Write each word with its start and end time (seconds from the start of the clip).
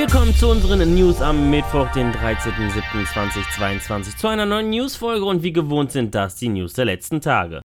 Willkommen 0.00 0.32
zu 0.32 0.48
unseren 0.48 0.94
News 0.94 1.20
am 1.20 1.50
Mittwoch, 1.50 1.90
den 1.90 2.12
13.07.2022, 2.12 4.16
zu 4.16 4.28
einer 4.28 4.46
neuen 4.46 4.70
Newsfolge 4.70 5.24
und 5.24 5.42
wie 5.42 5.52
gewohnt 5.52 5.90
sind 5.90 6.14
das 6.14 6.36
die 6.36 6.48
News 6.48 6.74
der 6.74 6.84
letzten 6.84 7.20
Tage. 7.20 7.62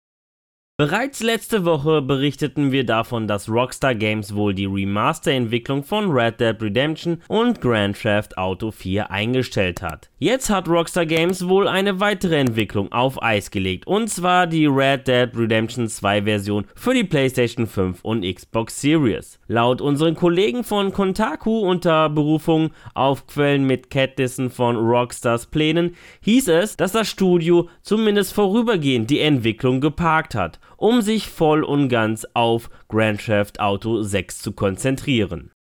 Bereits 0.78 1.22
letzte 1.22 1.66
Woche 1.66 2.00
berichteten 2.00 2.72
wir 2.72 2.86
davon, 2.86 3.28
dass 3.28 3.46
Rockstar 3.46 3.94
Games 3.94 4.34
wohl 4.34 4.54
die 4.54 4.64
Remaster-Entwicklung 4.64 5.84
von 5.84 6.10
Red 6.10 6.40
Dead 6.40 6.56
Redemption 6.62 7.20
und 7.28 7.60
Grand 7.60 8.00
Theft 8.00 8.38
Auto 8.38 8.70
4 8.70 9.10
eingestellt 9.10 9.82
hat. 9.82 10.08
Jetzt 10.18 10.48
hat 10.48 10.68
Rockstar 10.68 11.04
Games 11.04 11.46
wohl 11.46 11.68
eine 11.68 12.00
weitere 12.00 12.38
Entwicklung 12.38 12.90
auf 12.90 13.22
Eis 13.22 13.50
gelegt, 13.50 13.86
und 13.86 14.08
zwar 14.08 14.46
die 14.46 14.64
Red 14.64 15.06
Dead 15.08 15.28
Redemption 15.36 15.88
2 15.88 16.22
Version 16.22 16.64
für 16.74 16.94
die 16.94 17.04
PlayStation 17.04 17.66
5 17.66 18.02
und 18.02 18.24
Xbox 18.24 18.80
Series. 18.80 19.38
Laut 19.48 19.82
unseren 19.82 20.14
Kollegen 20.14 20.64
von 20.64 20.90
Kontaku 20.94 21.58
unter 21.58 22.08
Berufung 22.08 22.70
auf 22.94 23.26
Quellen 23.26 23.66
mit 23.66 23.90
Kenntnissen 23.90 24.48
von 24.48 24.76
Rockstars 24.76 25.46
Plänen 25.46 25.96
hieß 26.22 26.48
es, 26.48 26.78
dass 26.78 26.92
das 26.92 27.08
Studio 27.08 27.68
zumindest 27.82 28.32
vorübergehend 28.32 29.10
die 29.10 29.20
Entwicklung 29.20 29.82
geparkt 29.82 30.34
hat 30.34 30.60
um 30.82 31.00
sich 31.00 31.28
voll 31.28 31.62
und 31.62 31.88
ganz 31.88 32.26
auf 32.34 32.68
Grand 32.88 33.24
Theft 33.24 33.60
Auto 33.60 34.02
6 34.02 34.42
zu 34.42 34.52
konzentrieren. 34.52 35.52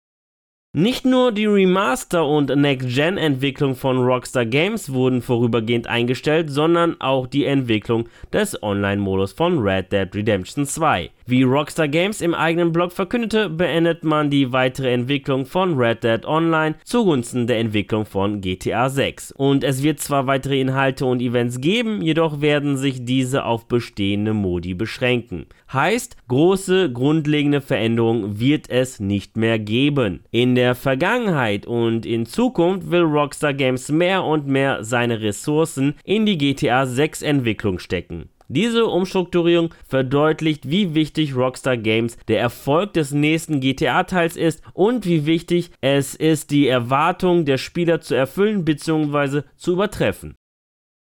Nicht 0.73 1.05
nur 1.05 1.31
die 1.33 1.47
Remaster- 1.47 2.27
und 2.27 2.49
Next-Gen-Entwicklung 2.49 3.75
von 3.75 3.99
Rockstar 3.99 4.47
Games 4.47 4.93
wurden 4.93 5.21
vorübergehend 5.21 5.89
eingestellt, 5.89 6.49
sondern 6.49 6.99
auch 7.01 7.27
die 7.27 7.45
Entwicklung 7.45 8.09
des 8.33 8.63
Online-Modus 8.63 9.33
von 9.33 9.59
Red 9.59 9.93
Dead 9.93 10.09
Redemption 10.15 10.65
2. 10.65 11.11
Wie 11.31 11.45
Rockstar 11.45 11.87
Games 11.87 12.23
im 12.23 12.35
eigenen 12.35 12.73
Blog 12.73 12.91
verkündete, 12.91 13.49
beendet 13.49 14.03
man 14.03 14.31
die 14.31 14.51
weitere 14.51 14.93
Entwicklung 14.93 15.47
von 15.47 15.79
Red 15.79 16.03
Dead 16.03 16.25
Online 16.25 16.75
zugunsten 16.83 17.47
der 17.47 17.61
Entwicklung 17.61 18.05
von 18.05 18.41
GTA 18.41 18.89
6. 18.89 19.31
Und 19.31 19.63
es 19.63 19.85
wird 19.85 20.01
zwar 20.01 20.27
weitere 20.27 20.61
Inhalte 20.61 21.07
und 21.07 21.23
Events 21.23 21.61
geben, 21.61 22.03
jedoch 22.03 22.41
werden 22.41 22.77
sich 22.77 23.05
diese 23.05 23.45
auf 23.45 23.69
bestehende 23.69 24.35
Modi 24.35 24.75
beschränken. 24.75 25.47
Heißt, 25.73 26.17
große 26.27 26.91
grundlegende 26.91 27.61
Veränderungen 27.61 28.41
wird 28.41 28.69
es 28.69 28.99
nicht 28.99 29.37
mehr 29.37 29.61
geben. 29.61 30.25
In 30.33 30.57
der 30.57 30.75
Vergangenheit 30.75 31.65
und 31.65 32.07
in 32.07 32.27
Zukunft 32.27 32.91
will 32.91 33.03
Rockstar 33.03 33.55
Games 33.55 33.89
mehr 33.89 34.25
und 34.25 34.49
mehr 34.49 34.83
seine 34.83 35.21
Ressourcen 35.21 35.95
in 36.03 36.27
die 36.27 36.39
GTA 36.39 36.87
6 36.87 37.23
Entwicklung 37.23 37.79
stecken. 37.79 38.31
Diese 38.53 38.87
Umstrukturierung 38.87 39.73
verdeutlicht, 39.87 40.69
wie 40.69 40.93
wichtig 40.93 41.37
Rockstar 41.37 41.77
Games 41.77 42.19
der 42.27 42.41
Erfolg 42.41 42.95
des 42.95 43.13
nächsten 43.13 43.61
GTA-Teils 43.61 44.37
ist 44.37 44.61
und 44.75 45.07
wie 45.07 45.25
wichtig 45.25 45.71
es 45.81 46.17
ist, 46.17 46.51
die 46.51 46.67
Erwartungen 46.67 47.45
der 47.45 47.59
Spieler 47.59 48.01
zu 48.01 48.17
erfüllen 48.17 48.65
bzw. 48.65 49.43
zu 49.57 49.75
übertreffen. 49.75 50.35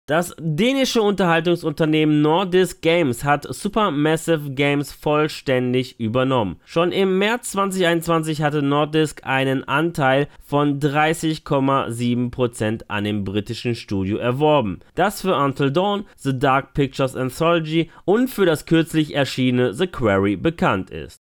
Das 0.10 0.36
dänische 0.40 1.02
Unterhaltungsunternehmen 1.04 2.24
Nordisk 2.24 2.82
Games 2.82 3.24
hat 3.24 3.46
Supermassive 3.48 4.56
Games 4.56 4.92
vollständig 4.92 6.00
übernommen. 6.00 6.60
Schon 6.66 6.92
im 6.92 7.20
März 7.20 7.52
2021 7.52 8.42
hatte 8.42 8.64
Nordisk 8.64 9.28
einen 9.28 9.66
Anteil 9.66 10.28
von 10.44 10.80
30,7% 10.80 12.86
an 12.88 13.04
dem 13.04 13.24
britischen 13.24 13.76
Studio 13.76 14.18
erworben, 14.18 14.80
das 14.96 15.22
für 15.22 15.36
Until 15.36 15.70
Dawn, 15.70 16.06
The 16.18 16.40
Dark 16.40 16.74
Pictures 16.74 17.16
Anthology 17.16 17.92
und 18.04 18.32
für 18.32 18.48
das 18.48 18.66
kürzlich 18.66 19.14
erschienene 19.14 19.76
The 19.76 19.86
Quarry 19.86 20.38
bekannt 20.38 20.90
ist. 20.90 21.19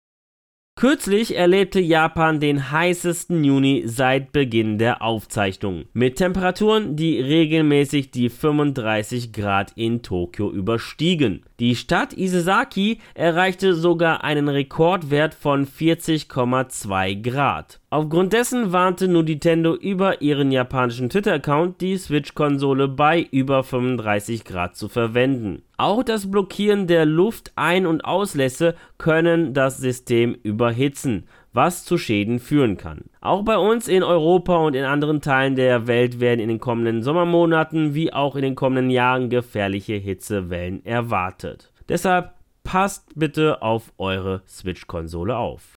Kürzlich 0.78 1.34
erlebte 1.34 1.80
Japan 1.80 2.38
den 2.38 2.70
heißesten 2.70 3.42
Juni 3.42 3.84
seit 3.86 4.30
Beginn 4.32 4.76
der 4.76 5.00
Aufzeichnungen, 5.00 5.86
mit 5.94 6.16
Temperaturen, 6.16 6.96
die 6.96 7.18
regelmäßig 7.18 8.10
die 8.10 8.28
35 8.28 9.32
Grad 9.32 9.72
in 9.74 10.02
Tokio 10.02 10.50
überstiegen. 10.50 11.44
Die 11.60 11.76
Stadt 11.76 12.12
Isesaki 12.12 12.98
erreichte 13.14 13.72
sogar 13.72 14.22
einen 14.22 14.50
Rekordwert 14.50 15.32
von 15.32 15.66
40,2 15.66 17.22
Grad. 17.22 17.80
Aufgrund 17.88 18.34
dessen 18.34 18.70
warnte 18.70 19.08
Nintendo 19.08 19.74
über 19.74 20.20
ihren 20.20 20.52
japanischen 20.52 21.08
Twitter-Account, 21.08 21.80
die 21.80 21.96
Switch-Konsole 21.96 22.88
bei 22.88 23.26
über 23.30 23.64
35 23.64 24.44
Grad 24.44 24.76
zu 24.76 24.90
verwenden. 24.90 25.62
Auch 25.78 26.02
das 26.02 26.30
Blockieren 26.30 26.86
der 26.86 27.04
Luftein- 27.04 27.86
und 27.86 28.04
Auslässe 28.04 28.74
können 28.96 29.52
das 29.52 29.76
System 29.76 30.34
überhitzen, 30.42 31.26
was 31.52 31.84
zu 31.84 31.98
Schäden 31.98 32.38
führen 32.38 32.78
kann. 32.78 33.04
Auch 33.20 33.42
bei 33.42 33.58
uns 33.58 33.86
in 33.86 34.02
Europa 34.02 34.56
und 34.56 34.74
in 34.74 34.84
anderen 34.84 35.20
Teilen 35.20 35.54
der 35.54 35.86
Welt 35.86 36.18
werden 36.18 36.40
in 36.40 36.48
den 36.48 36.60
kommenden 36.60 37.02
Sommermonaten 37.02 37.94
wie 37.94 38.12
auch 38.12 38.36
in 38.36 38.42
den 38.42 38.54
kommenden 38.54 38.90
Jahren 38.90 39.28
gefährliche 39.28 39.94
Hitzewellen 39.94 40.84
erwartet. 40.84 41.72
Deshalb 41.88 42.32
passt 42.64 43.10
bitte 43.14 43.60
auf 43.62 43.92
eure 43.98 44.42
Switch-Konsole 44.48 45.36
auf. 45.36 45.74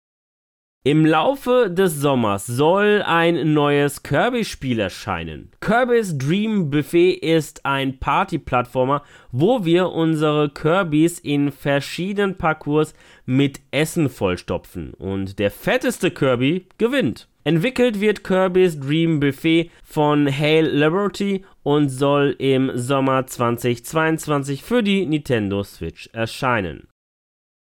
Im 0.85 1.06
Laufe 1.06 1.69
des 1.69 2.00
Sommers 2.00 2.47
soll 2.47 3.03
ein 3.06 3.53
neues 3.53 4.01
Kirby-Spiel 4.01 4.79
erscheinen. 4.79 5.51
Kirby's 5.59 6.17
Dream 6.17 6.69
Buffet 6.69 7.12
ist 7.16 7.66
ein 7.66 8.00
Party-Plattformer, 8.00 9.03
wo 9.34 9.66
wir 9.66 9.90
unsere 9.90 10.50
Kirbys 10.50 11.19
in 11.19 11.51
verschiedenen 11.51 12.38
Parcours 12.38 12.94
mit 13.25 13.59
Essen 13.72 14.07
vollstopfen 14.07 14.94
und 14.94 15.38
der 15.38 15.51
fetteste 15.51 16.12
Kirby 16.12 16.67
gewinnt. 16.78 17.28
Entwickelt 17.44 18.00
wird 18.00 18.23
Kirby's 18.23 18.79
Dream 18.79 19.19
Buffet 19.19 19.72
von 19.84 20.28
Hale 20.28 20.69
Laboratory 20.69 21.44
und 21.61 21.90
soll 21.90 22.38
im 22.40 22.72
Sommer 22.75 23.28
2022 23.28 24.63
für 24.63 24.81
die 24.81 25.06
Nintendo 25.06 25.61
Switch 25.61 26.09
erscheinen. 26.13 26.89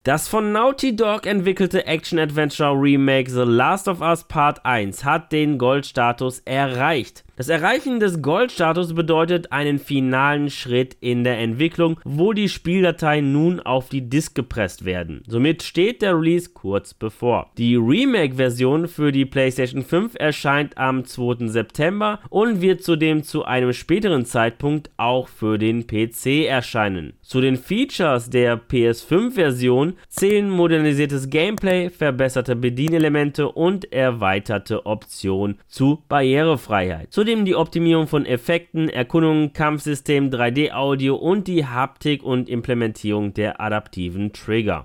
Das 0.07 0.29
von 0.29 0.53
Naughty 0.53 0.95
Dog 0.95 1.27
entwickelte 1.27 1.85
Action-Adventure-Remake 1.85 3.29
The 3.29 3.41
Last 3.41 3.89
of 3.89 4.01
Us 4.01 4.23
Part 4.23 4.65
1 4.65 5.05
hat 5.05 5.33
den 5.33 5.59
Goldstatus 5.59 6.39
erreicht. 6.45 7.25
Das 7.37 7.51
Erreichen 7.51 8.01
des 8.01 8.23
Goldstatus 8.23 8.95
bedeutet 8.95 9.53
einen 9.53 9.79
finalen 9.79 10.49
Schritt 10.49 10.97
in 11.01 11.23
der 11.23 11.39
Entwicklung, 11.39 12.01
wo 12.03 12.33
die 12.33 12.49
Spieldateien 12.49 13.31
nun 13.31 13.61
auf 13.61 13.91
die 13.91 14.09
Disk 14.09 14.35
gepresst 14.35 14.87
werden. 14.87 15.23
Somit 15.29 15.63
steht 15.63 16.01
der 16.01 16.19
Release 16.19 16.49
kurz 16.55 16.95
bevor. 16.95 17.51
Die 17.59 17.77
Remake-Version 17.77 18.89
für 18.89 19.13
die 19.13 19.27
PlayStation 19.27 19.83
5 19.83 20.15
erscheint 20.19 20.79
am 20.79 21.05
2. 21.05 21.49
September 21.49 22.21
und 22.31 22.63
wird 22.63 22.83
zudem 22.83 23.23
zu 23.23 23.45
einem 23.45 23.75
späteren 23.75 24.25
Zeitpunkt 24.25 24.89
auch 24.97 25.29
für 25.29 25.59
den 25.59 25.87
PC 25.87 26.47
erscheinen. 26.49 27.19
Zu 27.21 27.43
den 27.43 27.59
Features 27.59 28.31
der 28.31 28.59
PS5-Version 28.59 29.99
zählen 30.09 30.49
modernisiertes 30.49 31.29
Gameplay, 31.29 31.91
verbesserte 31.91 32.57
Bedienelemente 32.57 33.51
und 33.51 33.93
erweiterte 33.93 34.87
Optionen 34.87 35.59
zu 35.67 36.03
Barrierefreiheit. 36.09 37.13
Zu 37.13 37.26
Zudem 37.27 37.45
die 37.45 37.57
Optimierung 37.57 38.07
von 38.07 38.25
Effekten, 38.25 38.89
Erkundungen, 38.89 39.53
Kampfsystem, 39.53 40.31
3D-Audio 40.31 41.17
und 41.17 41.49
die 41.49 41.67
Haptik 41.67 42.23
und 42.23 42.49
Implementierung 42.49 43.35
der 43.35 43.61
adaptiven 43.61 44.33
Trigger. 44.33 44.85